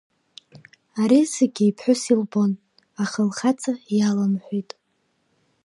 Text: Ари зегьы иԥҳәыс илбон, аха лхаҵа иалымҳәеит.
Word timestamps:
Ари 1.01 1.21
зегьы 1.33 1.63
иԥҳәыс 1.69 2.03
илбон, 2.13 2.51
аха 3.03 3.19
лхаҵа 3.29 3.73
иалымҳәеит. 3.97 4.71